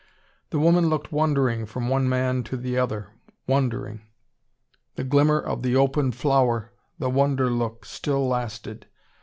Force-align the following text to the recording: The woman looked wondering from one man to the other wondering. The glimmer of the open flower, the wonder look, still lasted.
The 0.49 0.57
woman 0.57 0.89
looked 0.89 1.11
wondering 1.11 1.67
from 1.67 1.87
one 1.87 2.09
man 2.09 2.43
to 2.45 2.57
the 2.57 2.75
other 2.75 3.09
wondering. 3.45 4.01
The 4.95 5.03
glimmer 5.03 5.39
of 5.39 5.61
the 5.61 5.75
open 5.75 6.11
flower, 6.11 6.73
the 6.97 7.11
wonder 7.11 7.51
look, 7.51 7.85
still 7.85 8.27
lasted. 8.27 8.87